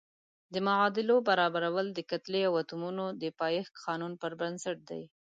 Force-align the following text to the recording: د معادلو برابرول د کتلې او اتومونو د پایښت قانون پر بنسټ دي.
د 0.53 0.55
معادلو 0.67 1.15
برابرول 1.29 1.87
د 1.93 1.99
کتلې 2.11 2.41
او 2.49 2.53
اتومونو 2.61 3.05
د 3.21 3.23
پایښت 3.39 3.73
قانون 3.85 4.11
پر 4.21 4.31
بنسټ 4.41 4.77
دي. 4.89 5.03